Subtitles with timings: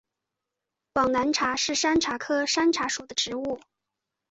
[0.93, 3.59] 广南茶是山茶科山茶属的植物。